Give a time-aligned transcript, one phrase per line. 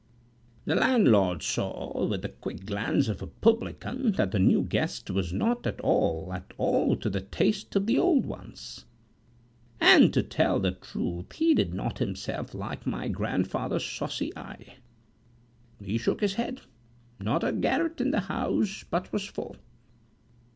[0.65, 5.31] The landlord saw with the quick glance of a publican that the new guest was
[5.31, 8.85] not at all, at all, to the taste of the old ones;
[9.79, 14.77] and to tell the truth, he did not himself like my grandfather's saucy eye.
[15.79, 16.61] He shook his head
[17.19, 19.55] "Not a garret in the house but was full.""